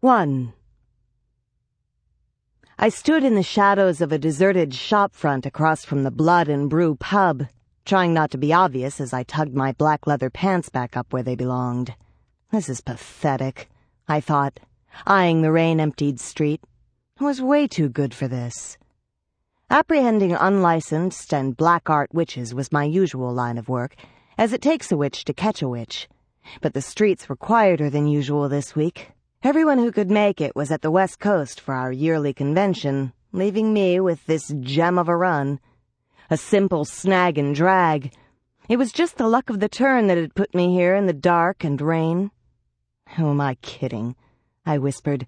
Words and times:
1. 0.00 0.52
I 2.78 2.88
stood 2.88 3.24
in 3.24 3.34
the 3.34 3.42
shadows 3.42 4.00
of 4.00 4.12
a 4.12 4.18
deserted 4.18 4.70
shopfront 4.70 5.44
across 5.44 5.84
from 5.84 6.04
the 6.04 6.12
Blood 6.12 6.48
and 6.48 6.70
Brew 6.70 6.94
pub, 6.94 7.48
trying 7.84 8.14
not 8.14 8.30
to 8.30 8.38
be 8.38 8.52
obvious 8.52 9.00
as 9.00 9.12
I 9.12 9.24
tugged 9.24 9.54
my 9.54 9.72
black 9.72 10.06
leather 10.06 10.30
pants 10.30 10.68
back 10.68 10.96
up 10.96 11.12
where 11.12 11.24
they 11.24 11.34
belonged. 11.34 11.96
This 12.52 12.68
is 12.68 12.80
pathetic, 12.80 13.68
I 14.06 14.20
thought, 14.20 14.60
eyeing 15.04 15.42
the 15.42 15.50
rain-emptied 15.50 16.20
street. 16.20 16.60
I 17.18 17.24
was 17.24 17.42
way 17.42 17.66
too 17.66 17.88
good 17.88 18.14
for 18.14 18.28
this. 18.28 18.78
Apprehending 19.68 20.32
unlicensed 20.32 21.34
and 21.34 21.56
black 21.56 21.90
art 21.90 22.14
witches 22.14 22.54
was 22.54 22.70
my 22.70 22.84
usual 22.84 23.34
line 23.34 23.58
of 23.58 23.68
work, 23.68 23.96
as 24.38 24.52
it 24.52 24.62
takes 24.62 24.92
a 24.92 24.96
witch 24.96 25.24
to 25.24 25.34
catch 25.34 25.60
a 25.60 25.68
witch. 25.68 26.08
But 26.60 26.74
the 26.74 26.82
streets 26.82 27.28
were 27.28 27.34
quieter 27.34 27.90
than 27.90 28.06
usual 28.06 28.48
this 28.48 28.76
week, 28.76 29.08
Everyone 29.44 29.78
who 29.78 29.92
could 29.92 30.10
make 30.10 30.40
it 30.40 30.56
was 30.56 30.72
at 30.72 30.82
the 30.82 30.90
West 30.90 31.20
Coast 31.20 31.60
for 31.60 31.72
our 31.72 31.92
yearly 31.92 32.34
convention, 32.34 33.12
leaving 33.30 33.72
me 33.72 34.00
with 34.00 34.26
this 34.26 34.52
gem 34.62 34.98
of 34.98 35.08
a 35.08 35.16
run. 35.16 35.60
A 36.28 36.36
simple 36.36 36.84
snag 36.84 37.38
and 37.38 37.54
drag. 37.54 38.12
It 38.68 38.78
was 38.78 38.90
just 38.90 39.16
the 39.16 39.28
luck 39.28 39.48
of 39.48 39.60
the 39.60 39.68
turn 39.68 40.08
that 40.08 40.18
had 40.18 40.34
put 40.34 40.56
me 40.56 40.72
here 40.72 40.96
in 40.96 41.06
the 41.06 41.12
dark 41.12 41.62
and 41.62 41.80
rain. 41.80 42.32
Who 43.10 43.30
am 43.30 43.40
I 43.40 43.54
kidding? 43.62 44.16
I 44.66 44.78
whispered, 44.78 45.24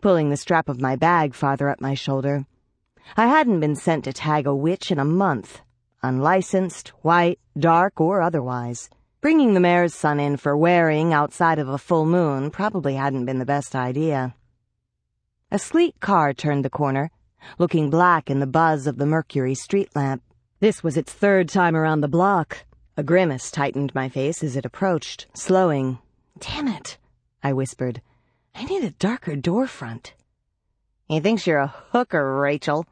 pulling 0.00 0.30
the 0.30 0.36
strap 0.36 0.68
of 0.68 0.80
my 0.80 0.94
bag 0.94 1.34
farther 1.34 1.68
up 1.68 1.80
my 1.80 1.94
shoulder. 1.94 2.46
I 3.16 3.26
hadn't 3.26 3.58
been 3.58 3.74
sent 3.74 4.04
to 4.04 4.12
tag 4.12 4.46
a 4.46 4.54
witch 4.54 4.92
in 4.92 5.00
a 5.00 5.04
month, 5.04 5.62
unlicensed, 6.00 6.90
white, 7.02 7.40
dark, 7.58 8.00
or 8.00 8.22
otherwise. 8.22 8.88
Bringing 9.20 9.54
the 9.54 9.60
mayor's 9.60 9.96
son 9.96 10.20
in 10.20 10.36
for 10.36 10.56
wearing 10.56 11.12
outside 11.12 11.58
of 11.58 11.68
a 11.68 11.76
full 11.76 12.06
moon 12.06 12.52
probably 12.52 12.94
hadn't 12.94 13.24
been 13.24 13.40
the 13.40 13.44
best 13.44 13.74
idea. 13.74 14.36
A 15.50 15.58
sleek 15.58 15.98
car 15.98 16.32
turned 16.32 16.64
the 16.64 16.70
corner, 16.70 17.10
looking 17.58 17.90
black 17.90 18.30
in 18.30 18.38
the 18.38 18.46
buzz 18.46 18.86
of 18.86 18.96
the 18.96 19.06
Mercury 19.06 19.56
street 19.56 19.88
lamp. 19.96 20.22
This 20.60 20.84
was 20.84 20.96
its 20.96 21.12
third 21.12 21.48
time 21.48 21.74
around 21.74 22.00
the 22.00 22.06
block. 22.06 22.64
A 22.96 23.02
grimace 23.02 23.50
tightened 23.50 23.92
my 23.92 24.08
face 24.08 24.44
as 24.44 24.54
it 24.54 24.64
approached, 24.64 25.26
slowing. 25.34 25.98
Damn 26.38 26.68
it, 26.68 26.96
I 27.42 27.54
whispered. 27.54 28.00
I 28.54 28.66
need 28.66 28.84
a 28.84 28.90
darker 28.90 29.34
door 29.34 29.66
front. 29.66 30.14
He 31.08 31.18
thinks 31.18 31.44
you're 31.44 31.58
a 31.58 31.74
hooker, 31.90 32.38
Rachel. 32.38 32.86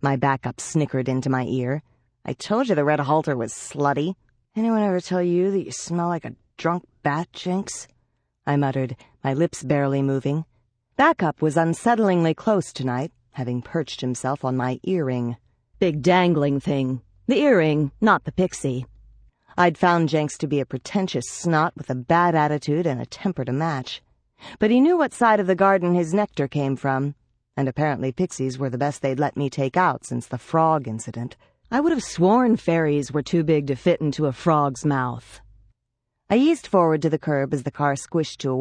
My 0.00 0.16
backup 0.16 0.62
snickered 0.62 1.10
into 1.10 1.28
my 1.28 1.44
ear. 1.44 1.82
I 2.24 2.32
told 2.32 2.70
you 2.70 2.74
the 2.74 2.84
red 2.84 3.00
halter 3.00 3.36
was 3.36 3.52
slutty. 3.52 4.14
Anyone 4.58 4.82
ever 4.82 5.00
tell 5.00 5.22
you 5.22 5.52
that 5.52 5.66
you 5.66 5.70
smell 5.70 6.08
like 6.08 6.24
a 6.24 6.34
drunk 6.56 6.82
bat, 7.04 7.32
Jenks? 7.32 7.86
I 8.44 8.56
muttered, 8.56 8.96
my 9.22 9.32
lips 9.32 9.62
barely 9.62 10.02
moving. 10.02 10.46
Backup 10.96 11.40
was 11.40 11.56
unsettlingly 11.56 12.34
close 12.34 12.72
tonight, 12.72 13.12
having 13.30 13.62
perched 13.62 14.00
himself 14.00 14.44
on 14.44 14.56
my 14.56 14.80
earring. 14.82 15.36
Big 15.78 16.02
dangling 16.02 16.58
thing. 16.58 17.02
The 17.28 17.38
earring, 17.38 17.92
not 18.00 18.24
the 18.24 18.32
pixie. 18.32 18.86
I'd 19.56 19.78
found 19.78 20.08
Jenks 20.08 20.36
to 20.38 20.48
be 20.48 20.58
a 20.58 20.66
pretentious 20.66 21.28
snot 21.28 21.76
with 21.76 21.88
a 21.88 21.94
bad 21.94 22.34
attitude 22.34 22.84
and 22.84 23.00
a 23.00 23.06
temper 23.06 23.44
to 23.44 23.52
match. 23.52 24.02
But 24.58 24.72
he 24.72 24.80
knew 24.80 24.98
what 24.98 25.14
side 25.14 25.38
of 25.38 25.46
the 25.46 25.54
garden 25.54 25.94
his 25.94 26.12
nectar 26.12 26.48
came 26.48 26.74
from, 26.74 27.14
and 27.56 27.68
apparently 27.68 28.10
pixies 28.10 28.58
were 28.58 28.70
the 28.70 28.76
best 28.76 29.02
they'd 29.02 29.20
let 29.20 29.36
me 29.36 29.50
take 29.50 29.76
out 29.76 30.04
since 30.04 30.26
the 30.26 30.36
frog 30.36 30.88
incident. 30.88 31.36
I 31.70 31.80
would 31.80 31.92
have 31.92 32.02
sworn 32.02 32.56
fairies 32.56 33.12
were 33.12 33.22
too 33.22 33.44
big 33.44 33.66
to 33.66 33.76
fit 33.76 34.00
into 34.00 34.24
a 34.24 34.32
frog's 34.32 34.86
mouth. 34.86 35.42
I 36.30 36.36
eased 36.36 36.66
forward 36.66 37.02
to 37.02 37.10
the 37.10 37.18
curb 37.18 37.52
as 37.52 37.62
the 37.62 37.70
car 37.70 37.94
squished 37.94 38.38
to 38.38 38.50
a 38.50 38.56